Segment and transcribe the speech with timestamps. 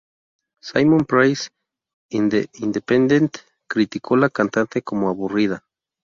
[0.63, 1.49] Simon Price
[2.09, 3.33] de The Independent
[3.67, 5.63] criticó la cantante como aburrida.